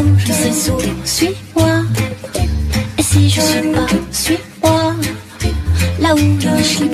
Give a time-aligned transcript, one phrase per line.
[0.00, 1.82] où je sais sourire, suis-moi.
[2.98, 4.94] Et si je suis pas, suis-moi,
[6.00, 6.88] là où je suis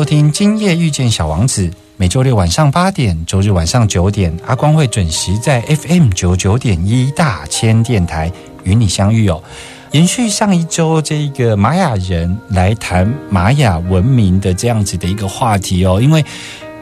[0.00, 8.32] 收听《今夜遇见小王子》，每周六晚上八点，周日晚上九点，阿光会准时在 FM 九九点一大千电台
[8.64, 9.42] 与你相遇哦。
[9.90, 16.24] 延续上一周这个玛雅人来谈玛雅文明的这样子的一个话题哦，因为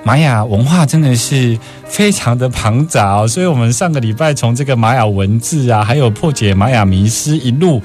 [0.05, 7.83] 玛雅文化真的是非常的庞杂哦，所以我们上个礼拜从这个玛雅文字啊，还有破解玛雅迷思一路，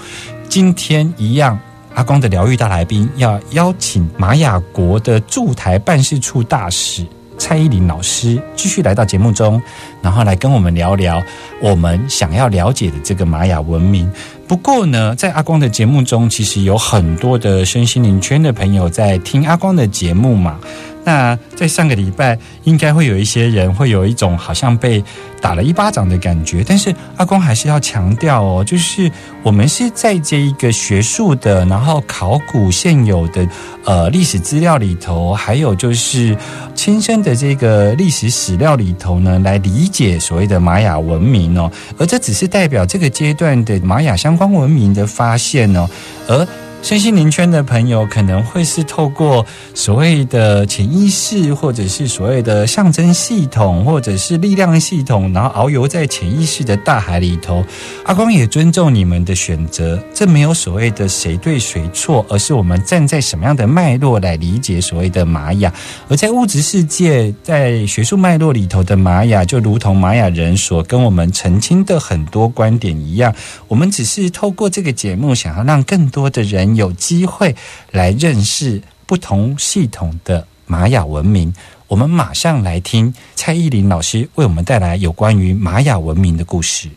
[0.47, 1.59] 今天一样。
[1.95, 7.05] 阿光的疗愈大来宾要邀请玛雅国的驻台办事处大使
[7.37, 9.61] 蔡依林老师继续来到节目中，
[10.01, 11.21] 然后来跟我们聊聊
[11.61, 14.09] 我们想要了解的这个玛雅文明。
[14.47, 20.59] 不过呢，在阿光的节目中，其实有很多的身心灵圈的朋友在听阿光的节目嘛。
[21.03, 25.03] 那在上个礼拜，应该会有一些人会有一种好像被
[25.41, 29.11] 打了一巴掌的感觉，但是阿公还是要强调哦，就是
[29.43, 33.47] 我们是在这一个学术的，然后考古现有的
[33.83, 36.35] 呃历史资料里头，还有就是
[36.73, 45.89] 亲身的这个历史史料里头呢，来理解所谓的玛雅文明哦，而这只是代表这个阶段的玛雅相关文明的发现哦，
[46.27, 46.47] 而。
[46.83, 57.63] 身心灵圈的朋友可能会是透过所谓的潜意识，或者是所谓的象征系统，或者是力量系统，然后遨游在潜意识的大海里头。
[58.03, 65.73] 阿光也尊重你们的选择，这没有所谓的谁对谁错，而是我们站在什么样的脉络来理解所谓的玛雅。
[66.09, 73.33] 而在物质世界，在学术脉络里头的玛雅，就如同玛雅人所跟我们澄清的很多观点一样，
[73.69, 76.72] 我们只是透过这个节目，想要让更多的人。
[76.75, 77.55] 有机会
[77.91, 81.53] 来认识不同系统的玛雅文明。
[81.87, 86.89] 我们马上来听蔡依林老师为我们带来有关于玛雅文明的故事。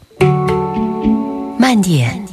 [1.59, 2.25] 慢点，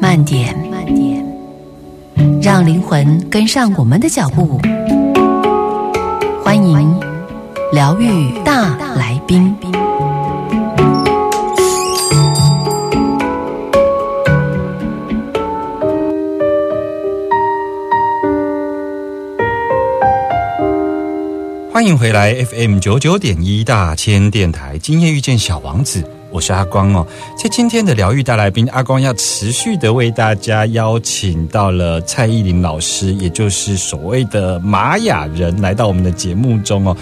[0.00, 1.24] 慢点，慢点，
[2.42, 4.60] 让灵魂跟上我们的脚步。
[6.42, 6.98] 欢迎
[7.72, 9.69] 疗愈大来宾。
[21.80, 27.06] 欢迎回来 FM 九九点一大千电台，今夜遇见小王子，我是阿光哦。
[27.42, 36.94] 在今天的疗愈大来宾，阿光要持续的为大家邀请到了蔡依林老师，也就是所谓的玛雅人，来到我们的节目中哦。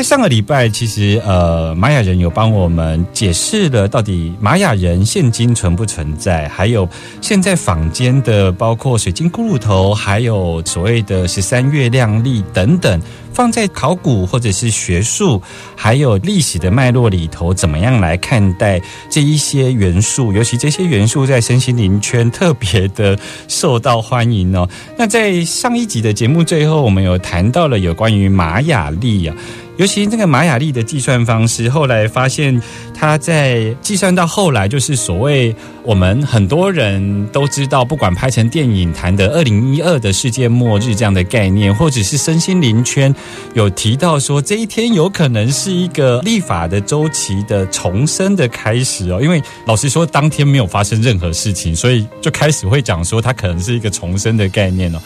[0.00, 6.88] 在上个礼拜，其实呃，玛雅人有帮我们解释了到底玛雅人现今存不存在，还有
[7.20, 12.98] 现在坊间的包括水晶骷髅头，还有所谓的十三月亮历等等，
[13.34, 15.42] 放在考古或者是学术，
[15.76, 18.80] 还有历史的脉络里头，怎么样来看待
[19.10, 20.32] 这一些元素？
[20.32, 23.18] 尤其这些元素在身心灵圈特别的
[23.48, 24.66] 受到欢迎哦。
[24.96, 29.36] 那在上一集的节目最后，我们有谈到了有关于玛雅历啊。
[29.80, 32.60] 尤其那个玛雅历的计算方式，后来发现
[32.92, 35.56] 它在计算到后来，就是所谓
[35.90, 43.12] 我们很多人都知道，不管拍成电影谈的二零一二的世界末日这样的概念，或者是身心灵圈
[43.54, 49.18] 有提到说这一天有可能是一个立法的周期的重生的开始哦。
[49.20, 54.98] 因为老实说，当天没有发生任何事情， 所以就开始会讲说它可能是一个重生的概念哦。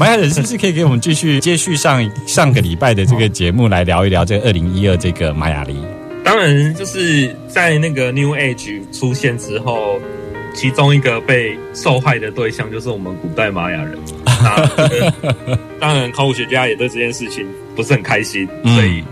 [0.00, 4.22] 玛雅人是不是可以给我们继续接续上上个礼拜的这个节目来聊一聊？
[4.22, 5.76] 聊这二零一二这个玛雅历，
[6.24, 10.00] 当然就是在那个 New Age 出现之后，
[10.54, 13.98] 其中一个被受害的对象就是我们古代玛雅人。
[15.80, 18.74] 当然，考古学家也对这件事情不是很开心，嗯。
[18.74, 19.02] 所以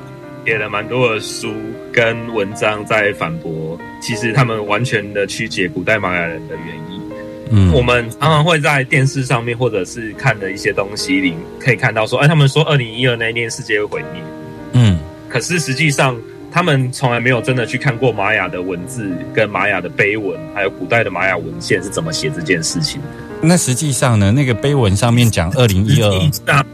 [0.46, 1.52] 写了蛮多的书
[1.92, 7.02] 跟文章在反驳，其实他们完全的曲解古代玛雅人的原因。
[7.50, 7.72] 嗯。
[7.72, 14.22] 我们常常会在电视上面或者是看的一些东西里，可以看到说，哎，他们说二零一二那一年世界会毁灭，
[14.72, 14.98] 嗯。
[15.28, 16.16] 可是实际上
[16.52, 23.06] 他们从来没有真的去看过玛雅的文字跟玛雅的碑文，还有古代的玛雅文献是怎么写这件事情的。
[23.40, 26.66] 那实际上呢，那个碑文上面讲二零一二，实际上，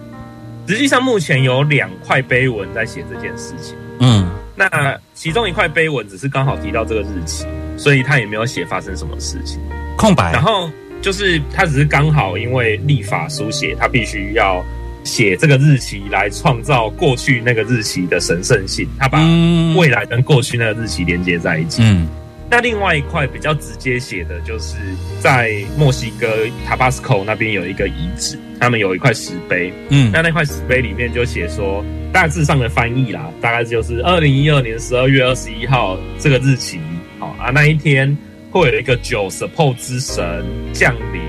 [0.67, 3.77] 实际上目前有两块碑文在写这件事情。
[4.01, 4.69] 嗯那
[5.15, 7.47] 其中一块碑文只是刚好提到这个日期，
[7.77, 9.61] 所以他也没有写发生什么事情。
[9.97, 10.69] 空白然，后
[11.01, 14.65] 就是他只是刚好因为立法书写，他必须要
[15.09, 19.75] 写这个日期来创造过去那个日期的神圣性，他把嗯。
[19.75, 21.83] 未来跟过去那个日期连接在一起。
[21.83, 22.07] 嗯。
[22.51, 24.77] 那另外一块比较直接写的就是
[25.21, 26.27] 在墨西哥
[26.67, 30.11] 塔巴斯科那边有一个遗址，他们有一块石碑，嗯。
[30.13, 36.79] 那那块石碑里面就写说，大致上的翻译啦，大概就是二零一二年十二月二十一号这个日期，
[37.19, 38.17] 好、啊，那一天
[38.51, 41.21] 会有一个九 support 之神降临，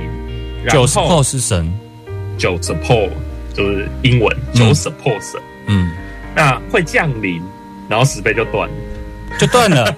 [0.63, 1.69] 然九十后后是神，
[2.37, 3.09] 九 support
[3.59, 4.55] 就是英文嗯。
[4.55, 5.91] 九 support 神，嗯，
[6.33, 7.41] 那会降临，
[7.89, 8.75] 然后石碑就断了。
[9.37, 9.95] 就断了，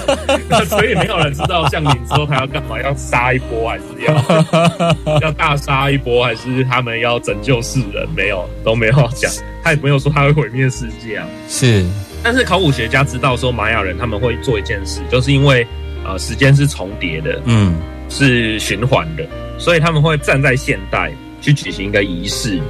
[0.68, 8.06] 所以没有人知道降临之后他要干嘛，要杀一波还是要 要大杀一波，还是他们要拯救世人？
[8.14, 9.32] 没有，都没有讲，
[9.64, 11.26] 他也没有说他会毁灭世界啊。
[11.48, 11.86] 是，
[12.22, 15.66] 但是考古学家知道说玛雅人他们会做一件事，就是因为
[16.04, 17.74] 呃时间是重叠的，嗯。
[18.12, 19.24] 是循环的，
[19.56, 22.60] 所以他们会站在现代去举行一个仪式，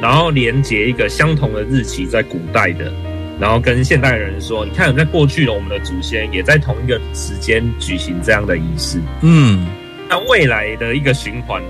[0.00, 2.92] 然后连接一个相同的日期在古代的，
[3.40, 9.66] 然后跟现代人说，你看，在过去的我们的祖先也在同一个时间举行这样的仪式，嗯。
[10.08, 11.60] 那未来的一个循环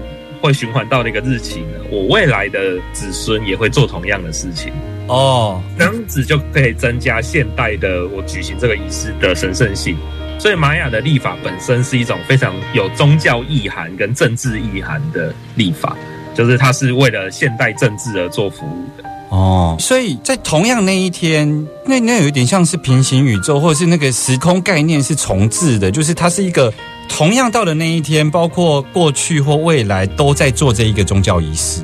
[0.43, 4.70] 会循环到那个日期呢，我未来的子孙也会做同样的事情。
[5.06, 9.96] 哦，这样子就可以增加现代的我举行这个仪式的神圣性。
[10.38, 15.96] 所以玛雅的历法本身是一种非常有宗教意涵跟政治意涵的历法，
[16.37, 19.09] 就是它是为了现代政治而做服务的。
[19.31, 26.73] 哦，所以在同样那一天，那那有点像是平行宇宙，或者是那个时空概念是重置的，就是它是一个
[27.09, 31.83] 同样到的那一天，包括过去或未来都在做这一个宗教仪式。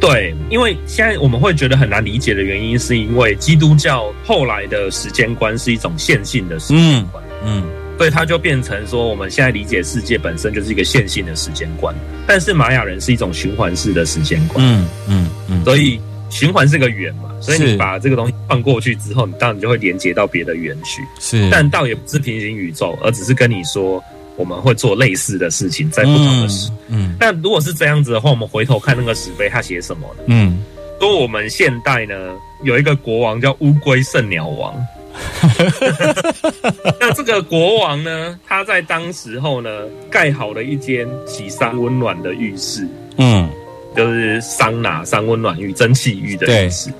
[0.00, 7.22] 对，因为现在我们会觉得很难理解的原因，是因为基督教后来的时间观是一种线性的时间观。
[7.44, 7.62] 嗯
[8.00, 11.94] 所以它就变成说，我们现在理解世界本身就是一个线性的时间观，
[12.26, 16.00] 但是玛雅人是一种循环式的时间观，嗯嗯嗯，所以
[16.30, 24.02] 循环是个圆嘛，所以你把这个东西放过去之后，你当然就会连接到别的圆去，是，但倒也不是平行宇宙，而只是跟你说
[24.36, 26.70] 我们会做类似的事情，在不同的时。
[26.88, 30.24] 嗯那如果是这样子的话，我们回头看那个石碑，它写什么呢？
[30.28, 30.64] 嗯
[30.98, 32.14] 说我们现代呢
[32.62, 34.74] 有一个国王叫乌龟圣鸟王。
[37.00, 39.70] 那这个国王呢，他在当时候呢
[40.10, 42.86] 盖好了一间洗桑温暖的浴室，
[43.16, 43.48] 嗯。
[43.96, 46.92] 就是桑拿、桑温暖浴、蒸汽浴的浴室。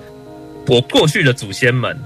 [0.67, 1.97] 我过去的祖先们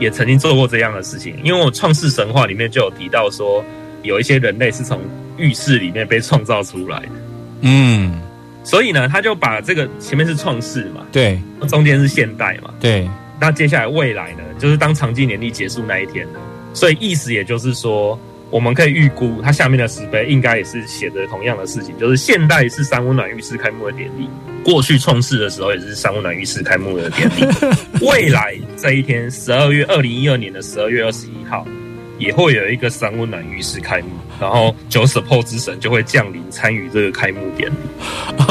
[0.00, 3.64] 也曾经做过这样的事情，因为我创世神话里面就有提到说，
[4.02, 5.00] 有一些人类是从
[5.36, 7.12] 浴室里面被创造出来的，
[7.60, 8.20] 嗯，
[8.64, 11.40] 所以呢，他就把这个前面是创世嘛，对。
[11.68, 13.08] 中间是现代嘛，对，
[13.42, 16.38] 那接下来未来呢，就是当长纪年历结束那一天呢，
[16.72, 18.16] 所以意思也就是说，
[18.50, 24.28] 我们可以预估它下面的石碑应该也是写着同样的事情，就是现代是三温暖浴室开幕的典礼，
[24.62, 27.44] 过去创世的时候也是三温暖浴室开幕的典礼，
[28.06, 31.66] 未来这一天十二月二零一二年的十二月二十一号。
[32.18, 34.06] 也会有一个三温暖浴室开幕，
[34.40, 37.74] 然后九 support 之神就会降临参与这个开幕典礼。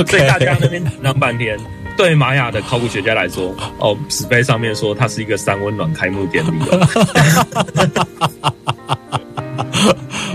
[0.06, 1.58] 所以大家那边讲半天，
[1.98, 6.88] 对玛雅的考古学家来说，哦，石碑上面说它是一个三温暖开幕典礼哦。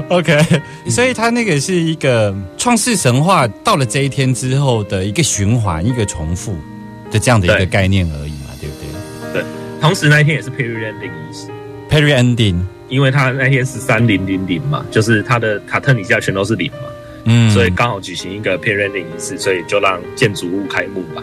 [0.08, 0.40] OK，
[0.88, 6.56] 所以它那个是一个创世神话到了这一天之后的一个循环、一个重复
[7.10, 8.76] 的这样的一个概念而已嘛，对不
[9.32, 9.44] 对对
[9.80, 11.48] 同时那一天也是 period ending 仪式
[11.90, 16.78] ，？Perry ending，因为它那天是三零零零嘛，就是它的卡特底下全都是零嘛，
[17.26, 21.22] 嗯，所以刚好举行一个 period ending 仪式，所以就让建筑物开幕吧。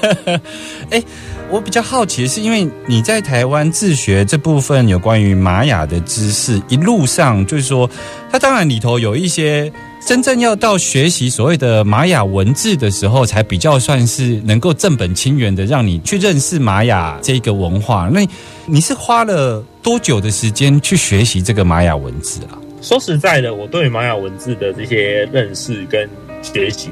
[0.90, 1.02] 哎
[1.50, 7.90] 我比较好奇的是，因为你在台湾自学这部分有关于玛雅的知识，一路上就是说，
[8.30, 9.72] 它当然里头有一些
[10.06, 18.08] 真正要到学习所谓的玛雅文字的时候，才比较算是能够正本清源的让你去认识玛雅这个文化。
[18.12, 18.24] 那
[18.66, 22.59] 你是花了多久的时间去学习这个玛雅文字啊？
[22.80, 26.08] 说实在的，我对玛雅文字的这些认识跟
[26.42, 26.90] 学习，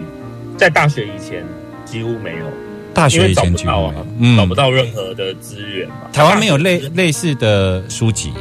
[0.57, 1.45] 在大学以前
[1.85, 2.45] 几乎没有，
[2.93, 5.95] 大学以前就不到啊，嗯找不到任何的资源嘛。
[6.13, 8.33] 台湾没有类类似的书籍。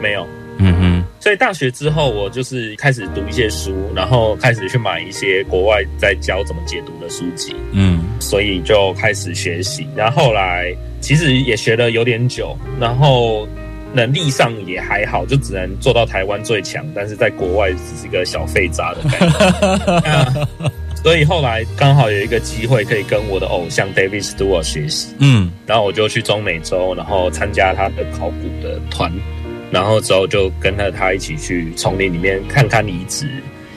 [0.00, 0.26] 没有。
[0.62, 9.86] 嗯哼，所以大学之后，我就是开始读一些书，然后开始去买一些国外在教怎么解读的书籍，嗯所以就开始学习。
[9.96, 13.48] 然后后来其实也学了有点久，然后
[13.92, 20.00] 能力上也还好，就只能做到台湾最强，但是在国外只是个小废渣的感觉。
[20.04, 20.70] 那
[21.02, 29.10] 所以后来刚好有一个机会可以跟我的偶像 David Stewart 学习，嗯然后我就去中美洲，然后参加他的考古的团，
[29.70, 33.26] 然后之后就跟着他一起去丛林里面看看遗址、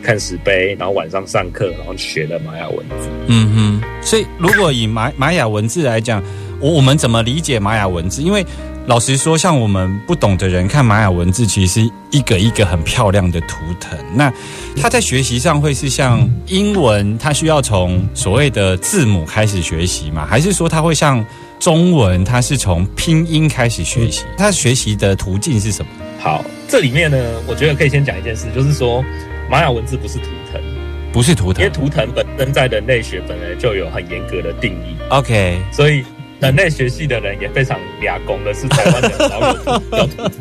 [0.02, 3.10] 看石碑，然后晚上上课，然后学了玛雅文字。
[3.28, 3.82] 嗯哼。
[4.02, 6.22] 所以如果以玛玛雅文字来讲，
[6.60, 8.22] 我我们怎么理解玛雅文字？
[8.22, 8.46] 因为
[8.86, 13.98] 老实说，像我们不懂的人看玛雅文字，其实是一个一个很漂亮的图腾。
[14.14, 14.32] 那
[14.76, 20.28] 他在学习上会是像英文，他需要从所谓的字母开始学习吗？
[20.30, 21.26] 还是说他会像
[21.60, 24.26] 中文，他是从拼音开始学习？
[24.38, 25.90] 他学习的途径是什么？
[26.20, 29.02] 好，这里面呢，我觉得可以先讲一件事，就是说
[29.50, 30.62] 玛雅文字不是图腾，
[31.14, 36.04] 不是图腾因为图腾本身在人类学本来就有很严格的定义，，OK，所以
[36.44, 40.32] 人类学系的人也非常俩公的是台湾的，然后有图叫图腾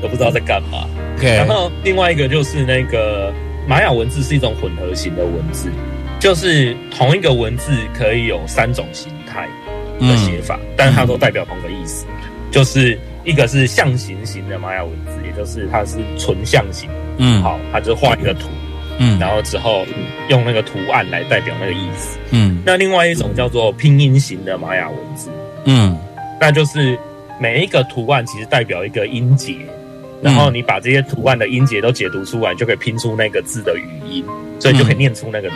[0.00, 0.86] 都不知道在干嘛。
[1.16, 3.32] OK，然后另外一个就是那个
[3.66, 5.68] 玛雅文字是一种混合型的文字，
[6.20, 9.48] 就是同一个文字可以有三种形态
[9.98, 12.06] 的写法，但它都代表同个意思，
[12.52, 16.88] 就是一个是象形型的玛雅文字，也就是它是纯象形，
[17.18, 18.69] 嗯，好，它就画一个图，嗯，
[19.18, 19.86] 然后之后
[20.28, 22.18] 用那个图案来代表那个意思。
[22.30, 22.62] 嗯。
[22.64, 25.30] 那另外一种叫做拼音型的玛雅文字，
[25.64, 25.96] 嗯。
[26.40, 26.98] 那就是
[27.40, 29.54] 每一个图案其实代表一个音节，
[30.22, 34.24] 然后你把这些图案的音节都解读出来，就可以拼出那个字的语音，
[34.58, 35.50] 所以就可以念出那个。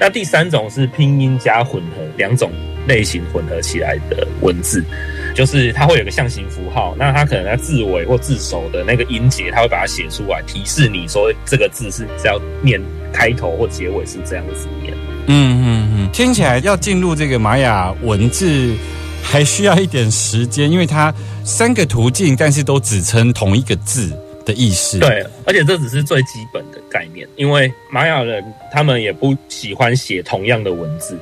[0.00, 2.50] 那第三种是拼音加混合两种
[2.88, 4.84] 类型混合起来的文字，
[5.34, 12.80] 就是它会有个象形符号，那它可能在字尾或字首的那个音节，它会把它写出来，提示你说这个字是是要念
[13.12, 14.94] 开头或结尾是这样子念。
[15.26, 18.74] 嗯嗯嗯，听起来要进入这个玛雅文字
[19.22, 24.10] 还需要一点时间，因为它三个途径，但是都只称同一个字
[24.44, 31.16] 的意思。，对，而且这只是最基本的概念，因为玛雅人他们也不喜欢写同样的文字，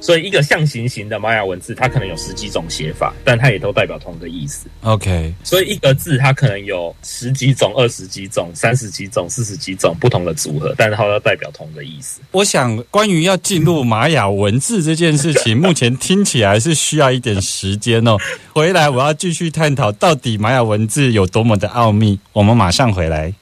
[0.00, 4.66] 所以一个象形型的玛雅文字，它可能有十几种写法，但它也都代表同一个意思。
[4.82, 12.20] OK，所以一个字它可能有十几种、二十几种、三十几种、四十几种不同的组合，但是它都代表同一个意思。
[12.32, 18.16] 我想关于要进入玛雅文字这件事情，目前听起来是需要一点时间哦。
[18.54, 22.18] 回来我要继续探讨到底玛雅文字有多么的奥秘。
[22.32, 23.32] 我们马上回来。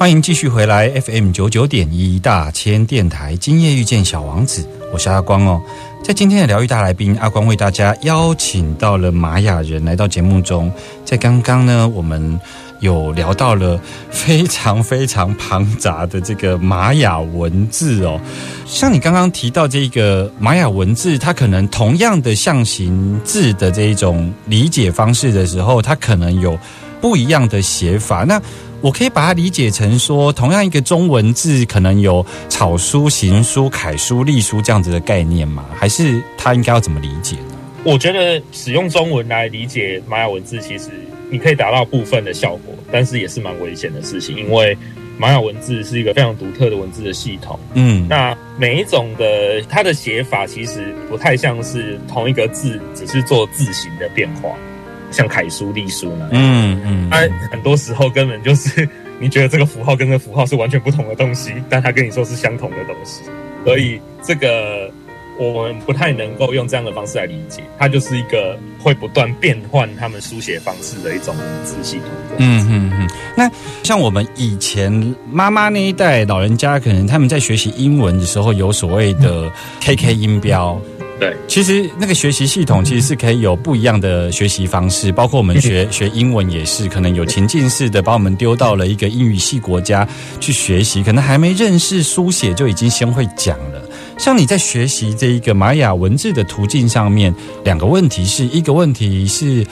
[0.00, 5.60] 欢迎继续回来 FM 九九点一大千电台，今夜遇见小王子，我是阿光哦。
[6.02, 10.72] 在今天的疗愈大来宾，阿光为大家邀请到了玛雅人来到节目中。
[11.04, 12.40] 在刚刚呢，我们
[12.80, 13.78] 有聊到了
[14.10, 18.18] 非常非常庞杂的这个玛雅文字哦。
[18.64, 26.58] 像你刚刚提到这个玛雅文字，它可能同样的象形字的这一种理解方式的时候，它可能有
[27.02, 28.24] 不一样的写法。
[28.24, 28.40] 那
[28.80, 35.66] 我可以把它理解成说，同样一个中文字，可能有草书、行书、楷书、隶书这样子的概念吗？
[35.76, 37.56] 还是它应该要怎么理解呢？
[37.84, 40.90] 我觉得使用中文来理解玛雅文字，其实
[41.30, 44.76] 你可以达到部分的效果，但是也是蛮危险的事情，因为
[45.18, 47.58] 玛雅文字是一个非常独特的文字的系统。
[47.74, 54.50] 嗯，那每一种的它的写法其实不太像是同一个字，只是做字形的变化，
[55.10, 56.30] 像楷书、隶书那样。
[56.32, 57.18] 嗯嗯，它
[57.50, 58.88] 很多时候根本就是
[59.20, 63.22] 你觉得这个符号跟这个符号是完全不同的东西，但它跟你说是相同的东西，
[63.64, 64.90] 所以这个
[65.38, 72.06] 我们不太能够用这样的方式来理解，它就是一个会不断变换他们书写方式的一种文字系统。
[72.38, 73.50] 嗯嗯嗯，那
[73.82, 74.90] 像我们以前
[75.30, 79.50] 妈妈那一代老人家，可能他们在学习英文的时候，有所谓的
[79.80, 80.80] KK 音标。
[81.20, 90.08] 对，其实那个学习系统其实是可以有不一样的学习方式，包括我们学 学英文也是，可能有情境式的把我们丢到了一个英语系国家
[90.40, 93.82] 去学习，可能还没认识书写就已经先会讲了。
[94.16, 97.34] 像你在学习这一个玛雅文字的途径上面，
[97.64, 99.66] 两个问题是一个问题是。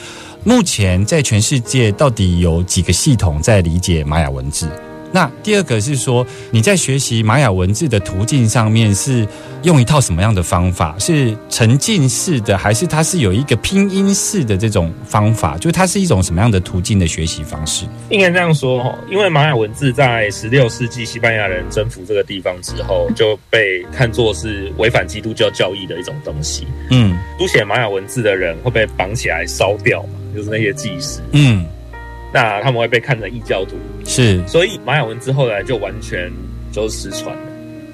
[0.45, 4.69] 目前在全世界到底有几个系统在理解玛雅文字？
[5.11, 9.27] 那第二个是说，你在学习玛雅文字的途径上面是
[9.63, 10.95] 用一套什么样的方法？
[10.99, 15.57] 是沉浸式的，还是它是有一个拼音式的这种方法？
[15.57, 17.85] 就它是一种什么样的途径的学习方式？
[18.09, 26.67] 应该这样说哈，因为玛雅文字在十六世纪西班牙人征服这个地方之后，就被看作是违反基督教教义的一种东西。
[26.91, 31.65] 嗯书写玛雅文字的人会被绑起来烧掉嘛，就是那些祭司，嗯，
[32.31, 36.31] 那他们会被看成异教徒，是，所以玛雅文字后来就完全
[36.71, 37.41] 就失传了。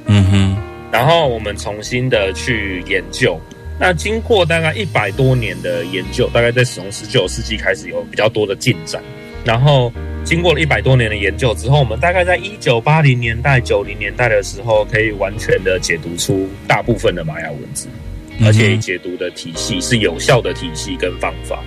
[0.08, 0.58] 嗯哼，
[0.92, 3.40] 然后我们重新的去研究。
[3.80, 9.02] 那经过大概一百多年的研究，大概在从十九世纪开始有比较多的进展。
[9.44, 9.92] 然后
[10.24, 17.88] 经过了一百多年的研究之后，我们大概在一九八零年代、九零年代的时候，可以完全的解读出大部分的玛雅文字，
[18.46, 21.64] 而且解读的体系是有效的体系跟方法。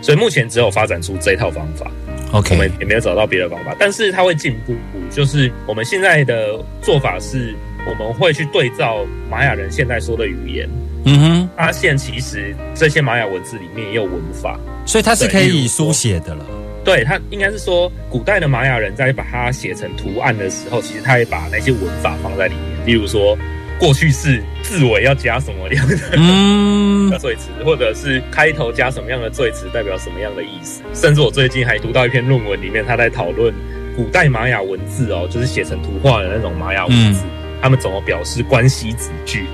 [0.00, 1.90] 所以目前只有发展出这一套方法。
[2.32, 4.74] OK，我们也没有找到别的方法，但是它会进步。
[5.10, 7.54] 就是我们现在的做法是，
[7.88, 10.68] 我们会去对照玛雅人现在说的语言，
[11.06, 14.60] 嗯哼，发现其实这些玛雅文字里面也有文法。
[14.84, 16.44] 所以它是可以书写的了。
[16.84, 23.36] 对，它应该是说，古代的玛雅人在把它写成图案的时候，其实他也把那些文法放在里面，例如说
[23.78, 30.82] 过去式字尾要加什么样的嗯， 赘词，或者是开头加什么样的罪词，代表什么样的意思。
[30.92, 33.54] 甚至我最近还读到一篇论文，里面他在讨论
[33.96, 37.22] 古代玛雅文字哦，就是写成图画的那种玛雅文字，
[37.62, 39.46] 他们怎么表示关系子句。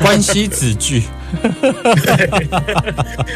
[0.00, 1.02] 关系子句。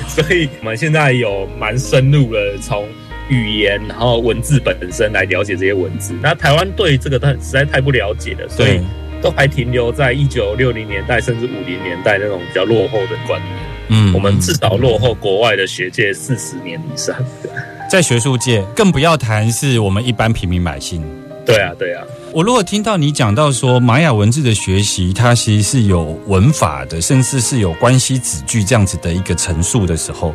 [0.06, 2.86] 所以我们现在有蛮深入的从
[3.28, 6.14] 语言，然后文字本身来了解这些文字。
[6.20, 8.82] 那台湾对这个太实在太不了解了，所以对，
[9.22, 13.56] 都还停留在一九六零年代甚至五零年代那种比较落后的观念。
[13.92, 17.16] 嗯我们至少落后国外的学界四十年以上。
[17.90, 21.02] 在学术界，更不要谈是我们一般平民百姓。
[21.44, 30.32] 对啊，对啊，我如果听到你讲到说玛雅文字的学习，它其实是有文法的，甚至是有关系子句这样子的一个陈述的时候，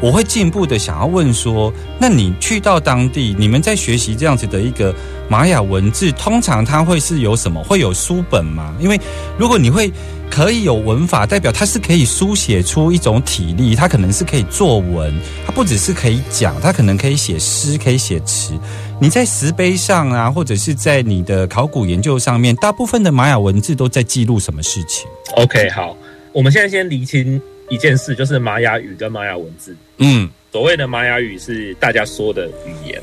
[0.00, 4.94] 我会进一步的想要问说，那你去到当地，你们在学习这样子的一个
[5.28, 7.62] 玛雅文字，通常它会是有什么？
[7.64, 8.74] 会有书本吗？
[8.78, 9.00] 因为
[9.38, 9.90] 如果你会
[10.30, 15.14] 可以有文法，代表它是可以书写出一种体力，它可能是可以作文，
[15.46, 18.52] 它不只是可以讲，它可能可以写诗，可以写词。
[19.00, 25.96] 你在石碑上啊，或者是在你的考古研究上面，大部分的玛雅文字都在记录什么事情？OK，好，
[26.32, 29.76] 我们现在先厘清一件事，就是玛雅语跟玛雅文字。
[29.98, 33.02] 嗯所谓的玛雅语是大家说的语言，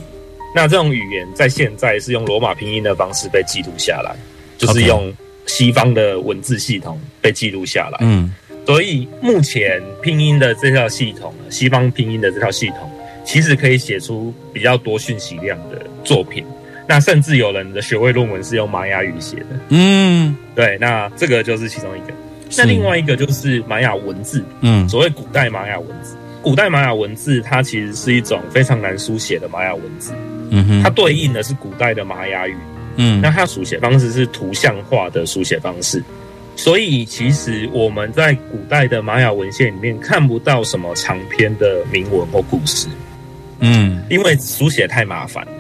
[0.55, 4.15] 那这种语言在现在是用罗马拼音的方式被记录下来，
[4.57, 5.13] 就是用
[5.45, 7.99] 西方的文字系统被记录下来。
[8.01, 8.33] 嗯
[8.65, 12.89] 所以目前拼音的这套系统，西方拼音的这套系统，
[13.25, 16.45] 其实可以写出比较多讯息量的作品。
[16.87, 19.47] 那甚至有人的学位论文是用玛雅语写的。
[19.67, 22.13] 嗯，对，那这个就是其中一个。
[22.57, 24.87] 那另外一个就是玛雅文字，嗯。
[24.89, 26.15] 所谓古代玛雅文字。
[26.41, 30.11] 古代玛雅文字它其实是一种非常难书写的玛雅文字，
[30.49, 32.55] 嗯哼，它对应的是古代的玛雅语。
[32.97, 33.21] 嗯。
[33.21, 36.03] 那它书写方式是图像化的书写方式，
[36.55, 42.87] 所以其实我们在古代的玛雅文献里面看不到什么长篇的铭文或故事，
[43.59, 44.03] 嗯。
[44.09, 45.51] 因为书写太麻烦了。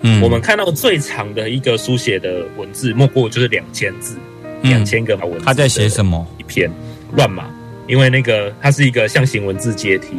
[0.00, 0.20] 嗯。
[0.20, 4.31] 我们看到最长的一个书写的文字，莫过就是两千字，嗯
[4.62, 5.44] 两千个文字。
[5.44, 6.26] 他在写什么？
[6.38, 6.70] 一篇
[7.14, 7.44] 乱码，
[7.86, 10.16] 因为那个它是一个象形文字阶梯，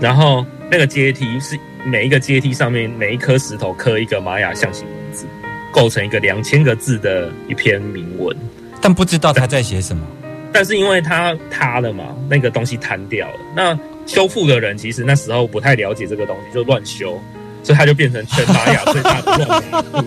[0.00, 5.26] 然后那个阶梯是每一个阶梯上面每一颗石头刻一个玛雅象形文字，
[5.72, 8.36] 构成一个两千个字的一篇铭文。
[8.80, 10.06] 但不知道他在写什么。
[10.52, 13.34] 但是因为它塌了嘛，那个东西坍掉了。
[13.54, 17.20] 那修复的人其实那时候不太了解这个东西，就乱修，
[17.62, 20.04] 所以它就变成全玛雅最大的乱码部，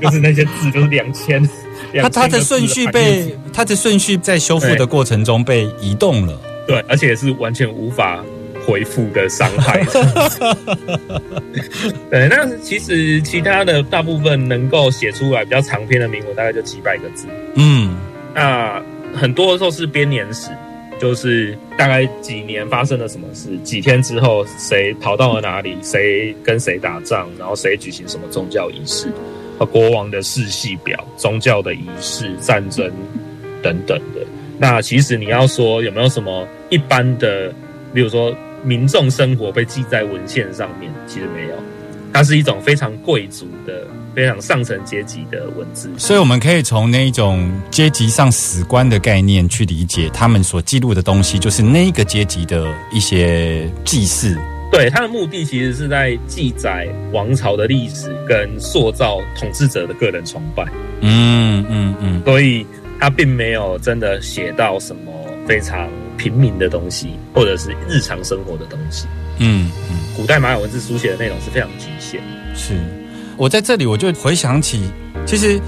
[0.00, 1.42] 就是那些字就是两千。
[2.02, 6.38] 他他的顺序被他的顺序在修复的过程中被移动了。
[6.66, 8.22] 对，而且是完全无法
[8.66, 9.82] 回复的伤害。
[12.10, 17.26] 对，那其实其他的大部分能够写出来比较长篇的铭文，大概就几百个字。
[17.54, 17.96] 嗯
[18.34, 18.82] 那
[19.14, 20.50] 很多时候是编年史，
[21.00, 29.10] 就是大概几年发生了什么事，几天之后谁逃到了哪里，谁跟谁打仗，然后谁举行什么宗教仪式，
[29.64, 32.90] 国王的世系表、宗教的仪式、战争
[33.62, 34.26] 等等的。
[34.58, 37.52] 那其实你要说有没有什么一般的，
[37.94, 41.54] 比如说民众生活被记在文献上面，其实没有，
[42.12, 45.88] 它是一种非常贵族的、非常上层阶级的文字。
[45.96, 54.36] 所以我们可以从那一种阶级上史观的概念去理解他们所记录的东西，就是那个阶级的一些祭祀
[54.70, 60.64] 对，它的目的其实是在记载王朝的历史跟塑造统治者的个人崇拜，
[61.00, 62.66] 嗯嗯嗯所以
[63.00, 65.12] 它并没有真的写到什么
[65.46, 69.06] 非常平民的东西，或者是日常生活的东西。
[69.38, 72.20] 嗯嗯，古代玛雅文字书写的内容是非常局限。
[72.54, 72.74] 是。
[73.36, 74.90] 我在这里我就回想起，
[75.24, 75.60] 其实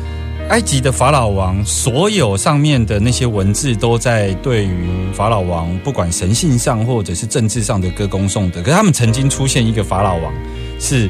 [0.51, 8.61] 埃及的法老王所有上面的那些文字，都在对于法老王不管神性上或者是政治上的歌功颂德。
[8.61, 10.33] 可是他们曾经出现一个法老王，
[10.81, 11.09] 是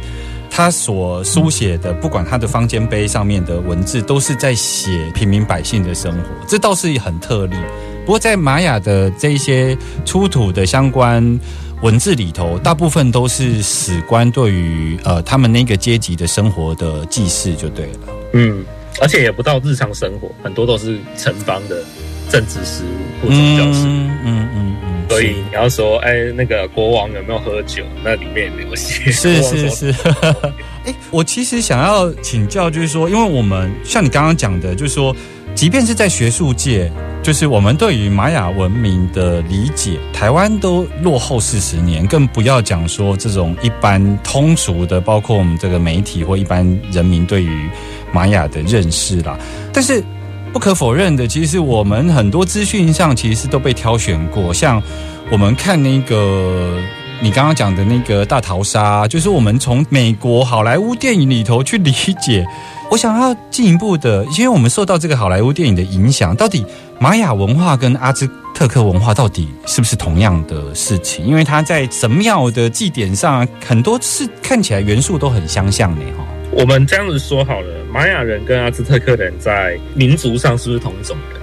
[0.50, 7.57] 他所书写的，不管他的方尖碑上面的文字，都是在写平民百姓的生活，这倒是很特例。
[8.05, 9.74] 不过在玛雅的这一些
[10.05, 11.40] 出土的相关
[11.81, 17.98] 文字里头，大部分都是史官对于呃他们那个阶级的生活的记事就对了。
[18.35, 18.64] 嗯，
[19.00, 21.85] 而且也不到日常生活，很多都是城邦的
[22.29, 23.90] 政治事务或宗教事务。
[23.90, 27.85] 嗯嗯嗯嗯，所以你要说，哎，那个国王有没有喝酒？
[28.05, 29.11] 那里面也没有写。
[29.11, 29.94] 是是是。
[30.85, 35.14] 哎，我其实想要请教，就是说，因为我们像你刚刚讲的，就是说，
[35.54, 36.90] 即便是在学术界，
[37.22, 47.68] 就是我们对于玛雅文明的理解，台湾都落后四十年，更不要讲说这种一般通俗的，包括我们这个媒体或一般人民对于
[48.10, 49.38] 玛雅的认识啦。
[49.70, 50.02] 但是
[50.50, 54.82] 不可否认的，其实我们很多资讯上其实都被挑选过，像
[55.30, 56.78] 我们看那个
[57.22, 62.46] 你刚刚讲的那个大逃杀，就是我们从美国好莱坞电影里头去理解。
[62.90, 66.64] 我想要进一步的，因为我们受到这个好莱坞电影的影响，到底
[66.98, 71.26] 玛雅文化跟阿兹特克文化到底是不是同样的事情？
[71.26, 76.24] 因为它在神庙的祭典上，很多是看起来元素都很相像呢，哈。
[76.52, 81.40] 我们这样子说好了，玛雅人跟阿兹特克人在民族上是不是同一种人？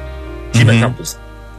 [0.54, 1.16] 基本上不是，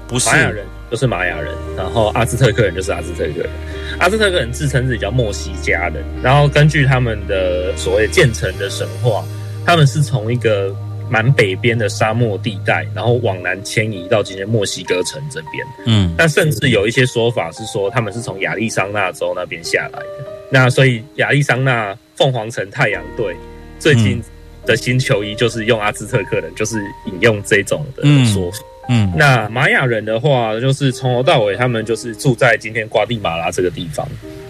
[0.09, 3.51] 不是玛雅人就是玛雅人，然后阿兹特克人就是阿兹特克人。
[3.99, 9.25] 阿兹特克人自称自己叫墨西加人，然后根据他们的所谓建成的神话，
[9.67, 10.75] 他们是从一个
[11.11, 15.67] 蛮北边的沙漠地带，然后往南迁移到今天墨西哥城这边。
[15.87, 20.25] 嗯那甚至有一些说法是说，他们是从亚利桑那州那边下来的。
[20.51, 23.37] 那所以亚利桑那凤凰城太阳队
[23.79, 24.23] 最近
[24.65, 28.59] 的新球衣就是用阿兹特克人，就是引用这种的说法。
[28.59, 28.68] 嗯
[29.17, 34.09] 那玛雅人的话，就是从头到尾他们就是住在今天瓜地马拉这个地方，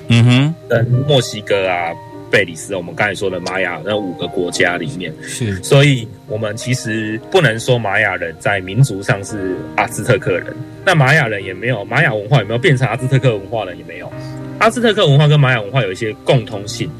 [0.09, 1.93] 嗯哼，跟墨西哥啊、
[2.31, 5.63] 贝里斯，我们刚才说的玛雅那五个国家里面，是。
[5.63, 13.75] 所以我们其实不能说玛雅人在民族上是阿兹特克人，那玛雅人也没有玛雅文化有没有变成阿兹特克文化了？
[13.75, 14.13] 也没有。
[14.59, 16.91] 阿兹特克文化跟玛雅文化有一些共通性，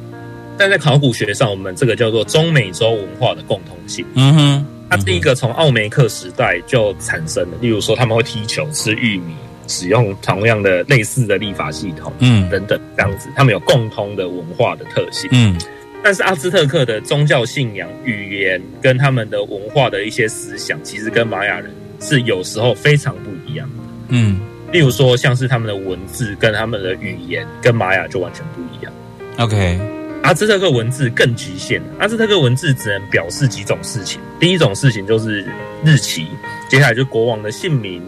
[0.57, 4.05] 但在考古学上，我们这个叫做中美洲文化的共通性。
[4.15, 9.35] 嗯哼，它是一个从奥梅克时代就产生的，例如说他们会踢球、吃玉米，
[9.67, 15.29] 使用同样的类似的立法系统嗯等等，这样子，他们有共通的文化的特性。
[15.33, 15.57] 嗯
[16.01, 23.83] 但是阿兹特克的宗教信仰、语言跟他们的文化的一些思想，其实跟玛雅人是有时候非常不一样的。
[24.11, 28.93] 嗯例如说，像是他们的文字跟他们的语言，跟玛雅就完全不一样。
[29.39, 29.81] ，OK，
[30.23, 34.21] 阿兹特克文字更局限，阿兹特克文字只能表示几种事情。
[34.39, 35.45] 第一种事情就是
[35.85, 36.27] 日期，
[36.69, 38.03] 接下来就是国王的姓名，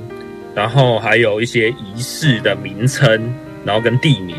[0.55, 3.33] 然后还有一些仪式的名称，
[3.65, 4.37] 然后跟地名，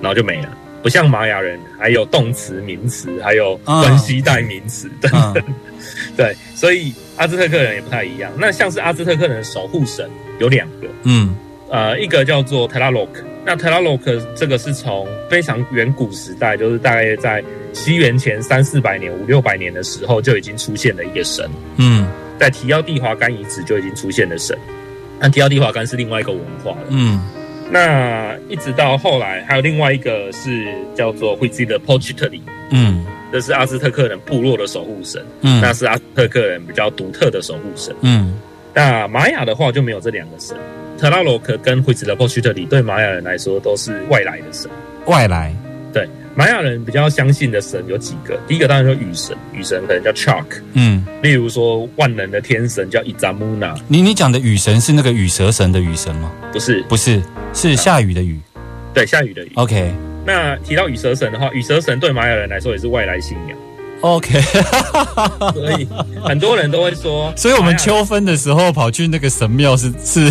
[0.00, 0.58] 然后就没了。
[0.82, 5.42] 不像玛雅人，还有动词、名词，还有关系代名词等等。
[5.46, 5.54] 嗯
[6.16, 8.30] 对，所以阿兹特克人也不太一样。
[8.36, 10.08] 那像是阿兹特克人的守护神
[10.38, 11.34] 有两个，嗯
[11.72, 13.08] 呃，一个叫做 Tlaloc，
[13.46, 22.06] 那 Tlaloc 这个是从非常远古时代，就是大概在西元前三四百年、五六百年的时候就已经出现的一个神，嗯。
[22.38, 24.54] 在提奥蒂华干遗址就已经出现的神。
[25.18, 26.86] 那提奥蒂华干是另外一个文化了。
[26.90, 27.26] 嗯。
[27.70, 33.06] 那一直到后来，还有另外一个是叫做 h u i z i 的 Pochitli，嗯。
[33.32, 35.58] 这是阿兹特克人部落的守护神，嗯。
[35.62, 37.94] 那是阿兹特克人比较独特的守护神。
[38.02, 38.38] 嗯。
[38.74, 40.56] 那玛雅的话就没有这两个神，
[41.02, 44.70] 特拉罗克跟惠子的 p o c h i t l i 对玛雅人来说都是外来的神。
[45.06, 45.52] 外来，
[45.92, 56.30] 对，玛雅人比较相信的神有几个，第一个当然就是雨神，雨神可能叫 Chalk，嗯，例如说万能的天神叫伊扎穆纳，你你讲的雨神是那个羽蛇神的雨神吗？
[56.52, 57.20] 不是，不是，
[57.52, 58.38] 是下雨的雨。
[58.94, 59.50] 对，下雨的雨。
[59.56, 59.92] OK
[60.24, 63.58] 那提到羽蛇神的话，羽蛇神对玛雅人来说也是外来信仰，
[64.02, 64.40] OK，
[65.54, 65.88] 所以
[66.22, 70.30] 很多人都会说，所以我们秋分的时候跑去那个神庙是是，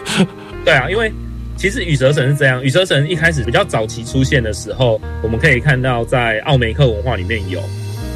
[0.64, 1.10] 对啊，因为
[1.56, 7.60] 其实羽蛇神是这样，羽蛇神一开始比较早期出现的时候，我们可以看到在奥梅克文化里面有，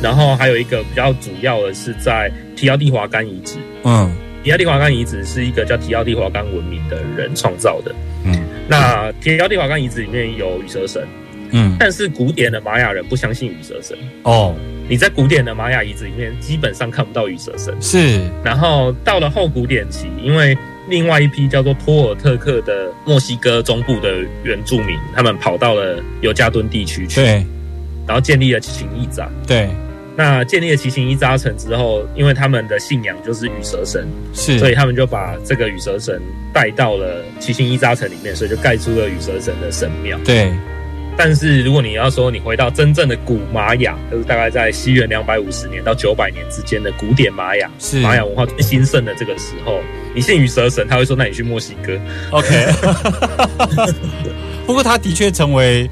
[0.03, 3.57] 然后还有一个比较主要的是在提奥蒂华干遗址。
[3.85, 4.11] 嗯
[4.45, 7.95] 提奥蒂华干遗址是一个叫提奥蒂华干文明的人创造的。
[8.25, 11.07] 嗯那提奥蒂华干遗址里面有羽蛇神，
[11.53, 13.97] 嗯，但是古典的玛雅人不相信羽蛇神。
[14.25, 14.53] 哦，
[14.93, 17.75] 你在古典的玛雅遗址里面基本上看不到羽蛇神。
[17.81, 20.55] 是，然后到了后古典期，因为
[20.87, 27.47] 另外一批叫做托尔特克的墨西哥中部的原住民，他们跑到了尤加敦地区去，对
[28.07, 29.31] 然后建立了奇形异扎。
[29.47, 29.71] 对
[30.15, 36.21] 那建立了奇形异扎城之后，因为他们的信仰就是羽蛇神，是，所以他们就把这个羽蛇神
[36.53, 40.19] 带到了奇形异扎城里面，所以就盖出了羽蛇神的神庙。
[40.23, 40.53] 对
[41.17, 49.79] 但是如果你要说你回到真正的古玛雅，就是大概在西元两百五十年到九百年之间的古典玛雅，是玛雅文化最兴盛的这个时候，
[50.15, 51.93] 你信于蛇神，他会说那你去墨西哥。
[52.31, 52.67] OK，
[54.67, 55.89] 不过他的确成为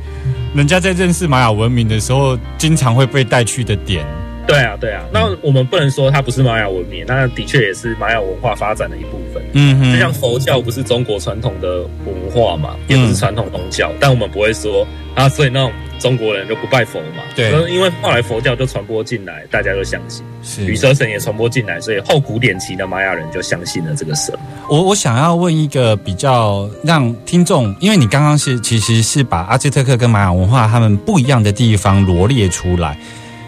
[0.55, 4.05] 人家在认识玛雅文明的时候，经常会被带去的点。
[4.51, 9.41] 对啊，对啊，那我们不能说它不是玛雅文明，那的确也是玛雅文化发展的一部分。
[9.53, 14.85] 嗯哼，就像佛教不是中国传统的文化嘛，也不是传统宗教，但我们不会说
[15.15, 17.23] 啊，所以那种中国人就不拜佛嘛。
[17.37, 24.35] 对因为后来佛教就传播进来，大家都相信是羽蛇神也传播进来，所以后古典期的玛雅人就相信了这个神。
[24.69, 32.99] 我我想要问一个比较让听众，因为你刚刚是其实是把阿兹特克跟玛雅文化他们不一样的地方罗列出来。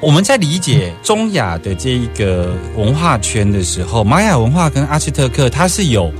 [0.03, 6.11] 我们在理解中亚的这一个文化圈的时候，玛雅文化跟阿兹特克它是有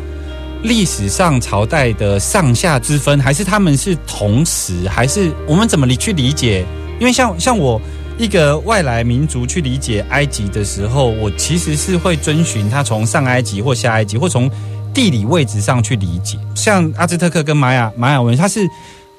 [0.63, 6.65] 历史上朝代的上下之分，还是他们是同时，还是我们怎么理去理解？
[7.01, 7.81] 因为像像我
[8.17, 14.49] 一个外来民族去理解埃及的时候，我其实是会遵循它从上埃及或下埃及，或从
[14.95, 16.39] 地理位置上去理解。
[16.55, 18.61] 像阿兹特克跟玛雅玛雅文，它是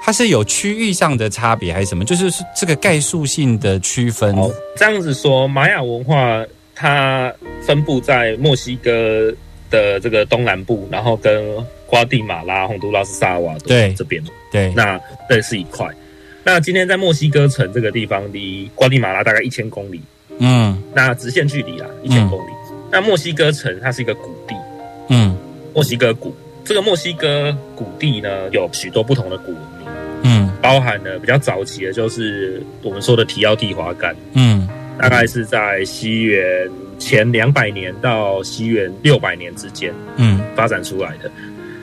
[0.05, 2.03] 它是有区域上的差别还是什么？
[2.03, 4.35] 就是是这个概述性的区分。
[4.35, 9.33] 哦，这样子说，玛雅文化它分布在墨西哥
[9.69, 11.41] 的这个东南部，然后跟
[11.87, 15.87] 瓜地马拉、洪都拉斯、萨尔瓦多对这边，对，那这是一块。
[16.43, 20.01] 那今天在墨西哥城这个地方，离瓜地马拉大概一千公里，
[20.39, 22.51] 嗯那直线距离啦，一千公里。
[22.91, 24.53] 那墨西哥城它是一个谷地，
[25.07, 25.37] 嗯
[25.73, 26.35] 墨西哥谷。
[26.63, 29.87] 这个墨西哥谷地呢，有许多不同的古文明，
[30.23, 30.49] 嗯。
[30.61, 34.67] 包含了比较早期的，就是我们说的提奥蒂华干，嗯。
[34.97, 40.39] 大概是在西元前两百年到西元六百年之间嗯。
[40.55, 41.29] 发展出来的。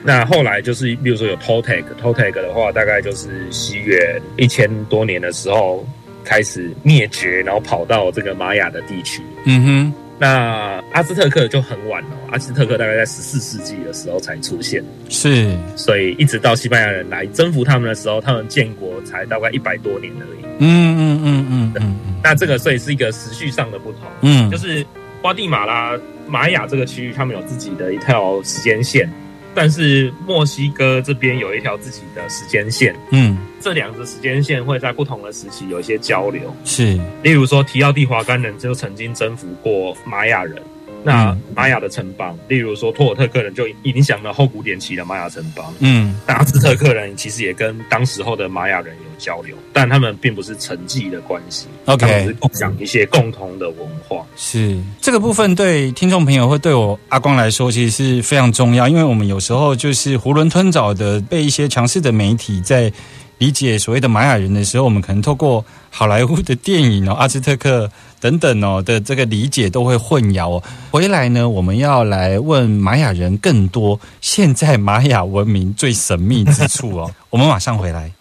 [0.03, 5.87] 那后来就是，比如说有 Toltec，Toltec 的话，大概就是西元一千多年的时候
[6.23, 9.21] 开始灭绝，然后跑到这个玛雅的地区。
[9.45, 20.45] 嗯哼，那阿兹特克就很晚了，阿兹特克大概在十四世纪的时候才出现，是所以一直到西班牙人来征服他们的时候，他们建国才大概一百多年而已。
[20.59, 24.01] 嗯嗯嗯嗯嗯那这个所以是一个时序上的不同。
[24.21, 24.85] 嗯就是
[25.23, 29.11] 瓜地马拉、玛雅这个区域，他们有自己的一套时间线，
[29.53, 32.95] 但是墨西哥这边有一条自己的时间线。
[33.11, 36.55] 嗯这两个时间线会在不同的时期有一些交流。
[36.65, 40.59] 是例如说，提奥蒂华干人就曾经征服过玛雅人，
[41.03, 45.73] 那嗯玛雅的城邦，例如说托尔特克人就影响了后古典期的玛雅城邦。
[45.79, 54.25] 嗯那阿兹特克人其实也跟当时候的玛雅人有交流，但他们并不是承继的关系 OK 他们是共享一些共同的文化。
[54.35, 62.91] 是这个部分对听众朋友或对我阿光来说，其实是非常重要，因为我们有时候就是囫囵吞枣的被一些强势的媒体在
[63.39, 67.89] 理解所谓的玛雅人的时候，我们可能透过好莱坞的电影哦、阿兹特克
[68.21, 70.63] 等等哦的这个理解都会混淆哦。
[70.91, 77.11] 回来呢，我们要来问玛雅人更多现在玛雅文明最神秘之处哦。
[77.31, 78.11] 我们马上回来。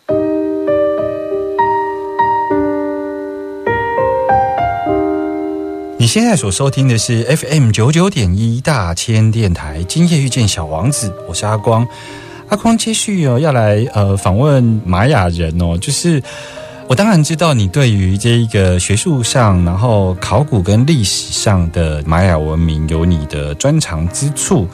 [5.98, 11.86] 你现在所收听的是 FM 九九点一大千电台，今夜遇见小王子，我是阿光。
[12.48, 16.20] 阿光接续哦，要来呃访问玛雅人哦，就是
[16.90, 24.66] 我当然知道你对于这一个学术上，然后考古跟历史上的玛雅文明有你的专长之处。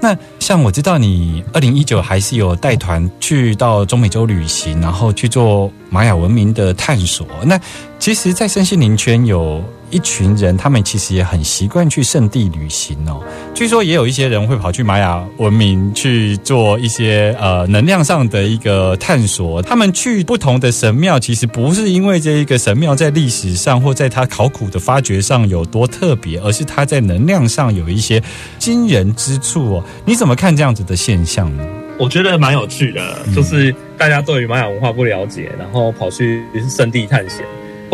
[0.00, 7.26] 那像我知道你二零一九还是有带团去到中美洲旅行，然后去做玛雅文明的探索。
[7.44, 7.60] 那
[7.98, 9.60] 其实，在身心灵圈有
[9.94, 13.22] 一群人，他们其实也很习惯去圣地旅行哦。
[13.54, 19.62] 据说也有一些人会跑去玛雅文明去做一些呃能量上的一个探索。
[19.62, 28.20] 他们去不同的神庙，其实不是因为这一个神庙在历史上或在它考古的发掘上有多特别，而是它在能量上有一些
[28.58, 29.84] 惊人之处哦。
[30.04, 31.64] 你怎么看这样子的现象呢？
[31.96, 37.44] 我觉得蛮有趣的，就是大家对于玛雅文化不了解，然后跑去圣地探险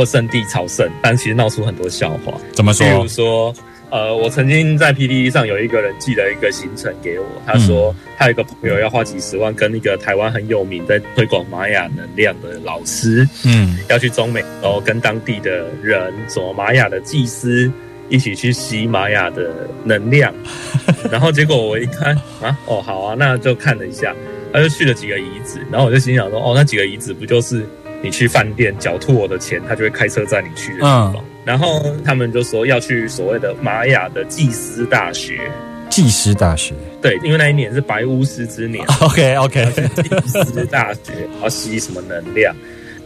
[0.00, 2.32] 或圣地朝圣，但其实闹出很多笑话。
[2.52, 2.92] 怎么说比？
[2.94, 3.54] 如说，
[3.90, 17.70] 呃，我曾经在 PPT 上有一个人寄了一个行程给我，他说他有一个朋友要花几十万跟一个台湾很有名在推广玛雅能量的老师，嗯要去中美洲跟当地的人，什么玛雅的祭司
[18.08, 20.32] 一起去吸玛雅的能量。
[21.12, 24.16] 然后结果我一看啊，哦好啊，那就看了一下，
[24.50, 27.66] 他就去了几个遗址，然后我就心想说，哦，那几个遗址不就是
[28.02, 31.24] 你去饭店缴吐我的钱，他就会开车载你去的地方。
[31.44, 35.40] 然后他们就说要去所谓的玛雅的祭司大学，
[35.88, 36.74] 祭司大学。
[37.02, 39.64] 对，因为那一年是白巫师之年， OK OK，
[39.96, 42.54] 祭司大学要吸什么能量？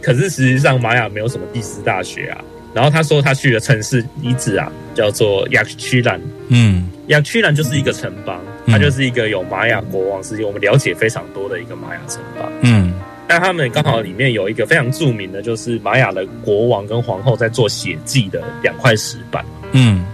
[0.01, 2.43] 可是实际上玛雅没有什么祭司大学啊。
[2.73, 6.19] 然后他说他去的城市遗址啊，叫做雅曲兰。
[6.49, 12.51] 嗯雅曲兰就是一个城邦，嗯它就是一个有玛雅国王，是我们了解非常多的一个玛雅城邦。
[12.63, 12.93] 嗯
[13.27, 19.43] 但他们刚好里面有一个非常著名的，就是玛雅的国王跟皇后在做血祭的两块石板。
[19.73, 20.05] 嗯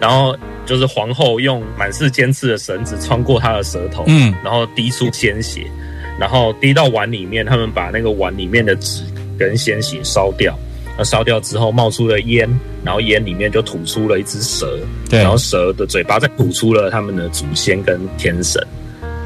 [0.00, 0.36] 然后
[0.66, 5.66] 就是皇后用满是尖刺的绳子穿过他的舌头，嗯然后滴出鲜血，
[6.18, 9.04] 然后滴到碗里面，他们把那个碗里面的纸
[9.38, 10.58] 跟鲜血烧掉，
[10.98, 12.48] 那烧掉之后冒出了烟，
[12.84, 18.62] 然后烟里面就吐出了一只蛇，对然后蛇的嘴巴再吐出了他们的祖先跟天神。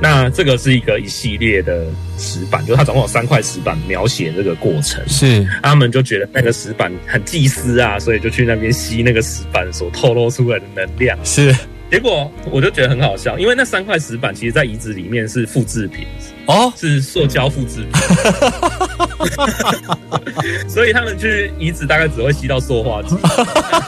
[0.00, 1.86] 那这个是一个一系列的
[2.18, 5.02] 石板，就是它总共有三块石板描写这个过程。
[5.08, 11.18] 是他们就觉得那个石板很祭司啊，所以就去那边吸那个石板所透露出来的能量。
[11.24, 11.54] 是
[11.90, 16.06] 结果我就觉得很好笑，因为那三块石板其实在遗址里面是复制品，
[16.46, 17.92] 哦是塑胶复制品，
[20.68, 23.16] 所以他们去遗址大概只会吸到塑化剂。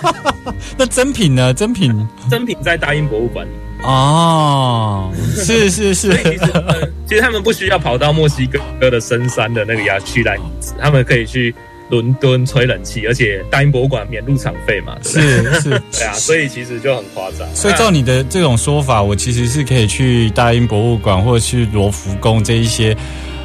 [0.79, 1.53] 那真品呢？
[1.53, 1.93] 真品
[2.31, 3.51] 真品在大英博物馆里，
[3.83, 8.49] 哦，是是是所以其实、呃、其实他们不需要跑到墨西
[8.81, 11.55] 哥的深山的那个雅曲兰遗址，他们可以去
[11.89, 14.97] 伦敦吹冷气，而且大英博物馆免入场费嘛？
[15.03, 15.71] 是是。
[15.71, 17.49] 对啊，所以其实就很夸张。
[17.55, 22.97] 所以照你的这种说法，我其实是可以去大英博物馆或者去罗浮宫这一些，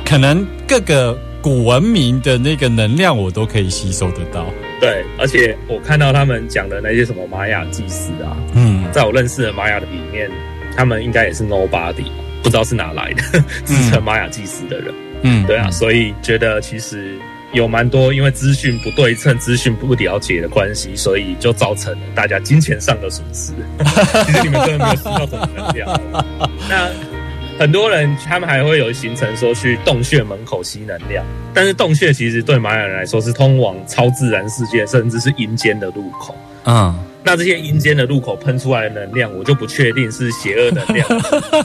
[0.06, 4.45] 可能各个古文明的那个能量，我都可以吸收得到。
[4.82, 10.31] 对，而且我看到他们讲的那些什么玛雅祭司啊，嗯，在我认识的玛雅的里面，
[10.77, 12.05] 他们应该也是 nobody，
[12.41, 14.95] 不知道是哪来的自称玛雅祭司的人。
[15.23, 17.17] 嗯，对啊，所以觉得其实
[17.51, 23.51] 有蛮多因为资讯不对称、资讯不了解的关系，所以就造成了大家金钱上的损失。
[24.27, 26.01] 其实你们真的没有吃到什么能量。
[26.69, 26.89] 那
[27.58, 36.36] 很多人他们还会有行程说去洞穴门口吸能量，但是洞穴其实对玛雅人来说是通往超自然世界甚至是阴间的入口。
[36.65, 41.08] 嗯，那这些阴间的入口喷出来的能量，我就不确定是邪恶能量、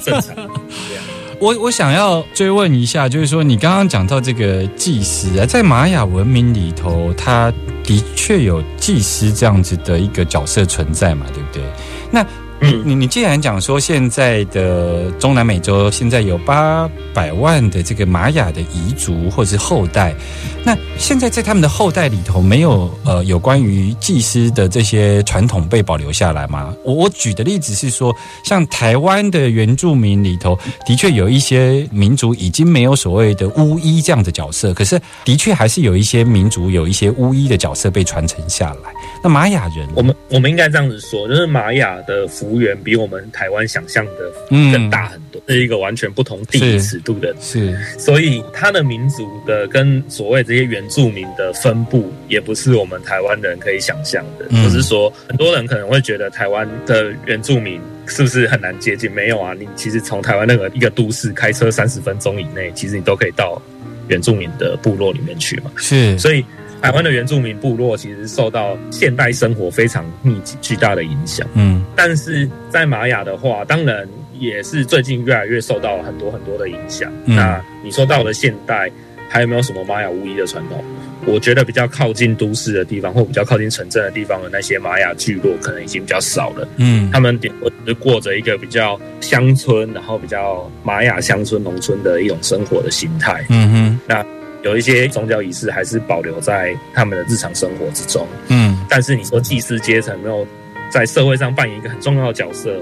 [0.03, 1.03] 正常能量。
[1.41, 7.51] 我我想要追问一下，就是说你刚刚讲到这个祭司啊，在玛雅文明里头，它
[7.83, 11.63] 的确有祭司这样子的一个角色存在嘛，对不对？
[12.11, 12.25] 那
[12.63, 20.15] 嗯，你你既然讲说现在的中南美洲现在有八百万的这个玛雅的彝族或者是后代，
[20.63, 26.75] 那现在在他们的后代里头没有呃有关于祭司的这些传统被保留下来吗？
[26.85, 38.93] 我我举的例子是说，像台湾的原住民里头，的确有一些民族已经没有所谓的巫医这样的角色，可是的确还是有一些民族有一些巫医的角色被传承下来。
[39.23, 54.47] 那玛雅人，我们我们应该这样子说，就是玛雅的幅员比我们台湾想象的嗯更大很多，是一个完全不同地理尺度的，是所以它的民族的跟所谓这些原住民的分布，也不是我们台湾人可以想象的。
[54.51, 59.11] 嗯就是说，很多人可能会觉得台湾的原住民是不是很难接近？
[59.13, 63.63] 没有啊，你其实从台湾那个一个都市开车三十分钟以内，其实你都可以到
[64.09, 65.71] 原住民的部落里面去嘛。
[65.77, 66.45] 是，所以
[66.81, 71.47] 台湾的原住民部落其实受到现代生活非常密集巨大的影响。
[71.55, 77.13] 嗯但是在玛雅的话，当然也是最近越来越受到很多很多的影响。
[77.27, 78.91] 嗯那你说到了现代，
[79.29, 80.83] 还有没有什么玛雅巫医的传统？
[81.27, 86.67] 我觉得比较靠近都市的地方，或比较靠近城镇的地方的那些玛雅聚落，可能已经比较少了。
[86.79, 93.45] 嗯他们顶多是过着一个比较乡村，然后比较玛雅乡村、农村的一种生活的形态。
[93.51, 94.15] 嗯哼
[94.63, 98.27] 有一些宗教仪式还是保留在他们的日常生活之中。
[98.49, 100.47] 嗯但是你说祭司阶层没有
[100.91, 102.77] 在社会上扮演一个很重要的角色，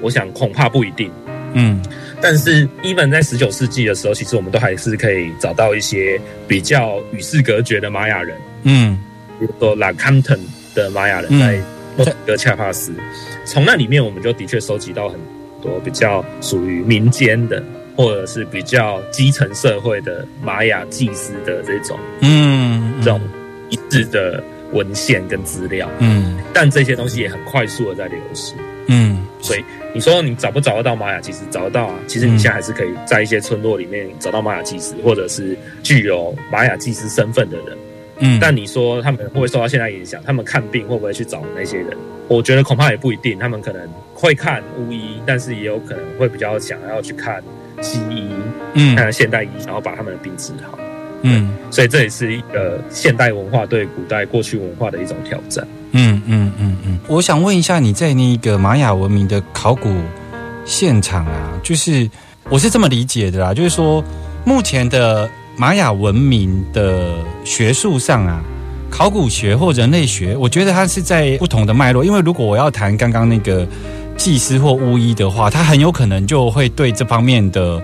[0.00, 1.10] 我想恐怕不一定。
[1.54, 1.84] 嗯
[2.20, 8.98] 但是，even 在十九世纪的时候，其实我们都还是可以找到一些比较与世隔绝的玛雅人，嗯
[9.38, 10.38] 比如说拉坎顿
[10.74, 11.60] 的玛雅人嗯在
[11.96, 12.92] 墨西哥恰帕斯，
[13.44, 15.20] 从那里面我们就的确收集到很
[15.60, 17.62] 多比较属于民间的，
[17.96, 23.20] 或者是比较基层社会的玛雅祭司的这种嗯，这种
[23.68, 24.42] 一致的
[24.72, 28.54] 文献跟资料，嗯但这些东西也很快速的在流失。
[28.88, 29.64] 嗯所以
[29.94, 31.44] 你说你找不找得到玛雅祭司？
[31.50, 31.94] 找得到啊。
[32.06, 37.78] 其实你现在还是可以在一些村落里面找到玛雅祭司，或者是具有玛雅祭司身份的人。
[38.18, 40.22] 嗯，但你说他们会不会受到现在影响？
[40.24, 41.96] 他们看病会不会去找那些人？
[42.28, 43.38] 我觉得恐怕也不一定。
[43.38, 47.42] 他们可能会看巫医，但是也有可能会比较想要去看
[47.82, 48.28] 西医，
[48.74, 50.78] 嗯看现代医，然后把他们的病治好。
[51.24, 55.66] 嗯所以这也是一个现代文化对古代过去文化的一种挑战。
[55.92, 59.88] 嗯嗯嗯嗯，我想问一下，你在那个玛雅文明的考古
[60.64, 62.10] 现场啊，就是
[62.48, 64.02] 我是这么理解的啦，就是说
[64.44, 67.14] 目前的玛雅文明的
[67.44, 68.42] 学术上啊，
[68.90, 72.04] 考古学或人类学，我觉得它是在不同的脉络。
[72.04, 73.64] 因为如果我要谈刚刚那个
[74.22, 77.82] 祭司或巫医的话，他很有可能就会对这方面的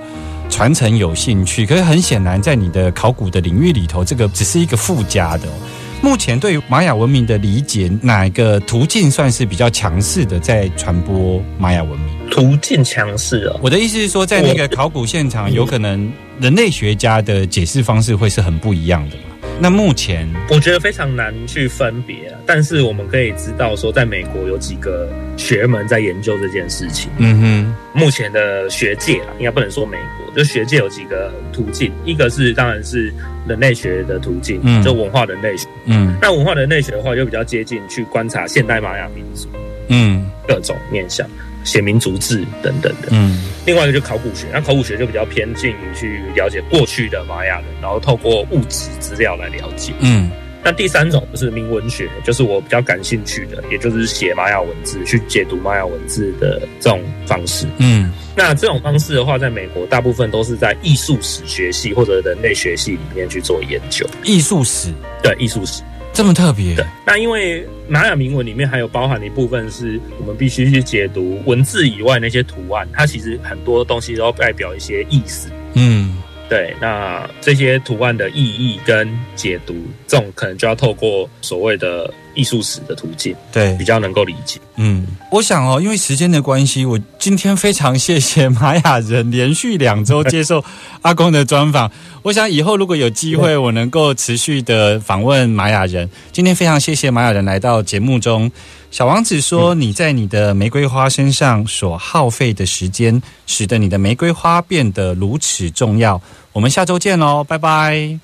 [0.49, 1.67] 传承有兴趣。
[1.67, 5.53] 可是很显然，在你的考古的领域里头，这个只是一个附加的哦、
[6.01, 12.31] 目前对玛雅文明的理解，哪一个途径算是比较强势的在传播玛雅文明？
[12.31, 16.09] 途径强势哦，我的意思是说，在那个考古现场，有可能
[16.41, 19.28] 人类学家的解释方式会是很不一样的嘛？
[19.61, 22.39] 那目前，我觉得非常难去分别啊。
[22.47, 27.11] 但是我们可以知道说，在美国有几个学门在研究这件事情。
[27.19, 33.13] 嗯哼目前的学界啊，应该不能说美国，就学界有几个途径，一个是当然是
[33.49, 35.69] 人类学的途径，嗯就文化人类学。
[35.87, 39.49] 嗯那文化人类学的话，就比较接近去观察现代玛雅民族
[39.89, 41.29] 嗯各种面向。
[41.65, 49.93] 写民族志等等的，嗯另外一个就考古学，那考古学就比较偏近于去了解过去的玛雅人，然后透过物质资料来了解。
[50.01, 50.31] 嗯
[50.61, 57.65] 那第三种就是民文学，就是我比较感兴趣的，也就是写玛雅文字，去解读玛雅文字的这种方式。
[57.79, 64.05] 嗯那这种方式的话，在美国大部分都是在艺术史学系或者人类学系里面去做研究。
[64.25, 64.93] 艺术史
[65.23, 65.83] 对，艺术史。
[66.19, 75.49] 这么特别对，那因为玛雅铭文里面还有包含的一部分是我们必须去解读文字以外那些图案，它其实很多东西都代表一些意思。
[75.75, 79.75] 嗯对，那这些图案的意义跟解读，
[80.07, 84.59] 这种可能就要透过所谓的艺术史的途径，对比，较能够理解。
[84.77, 90.65] 嗯，我想哦，因为时间的关系，我今天非常谢谢玛雅人连续两周接受
[91.03, 91.91] 阿公的专访。
[92.23, 96.09] 我想以后如果有机会，我能够持续的访问玛雅人。
[96.33, 98.51] 今天非常谢谢玛雅人来到节目中。
[98.91, 106.21] 小王子说：“你在你的玫瑰花身上所耗费的时间，使得你的玫瑰花变得如此重要。”
[106.53, 108.19] 我们下周见喽，拜拜。